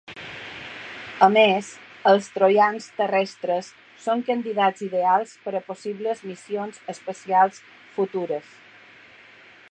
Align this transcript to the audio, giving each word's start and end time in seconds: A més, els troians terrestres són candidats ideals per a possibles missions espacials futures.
A 1.25 1.27
més, 1.33 1.67
els 2.11 2.29
troians 2.37 2.87
terrestres 3.01 3.69
són 4.05 4.23
candidats 4.31 4.85
ideals 4.87 5.35
per 5.43 5.53
a 5.59 5.61
possibles 5.69 6.23
missions 6.31 6.81
espacials 6.95 7.61
futures. 7.99 8.49